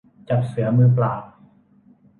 [0.29, 1.13] จับเสือมือเปล่า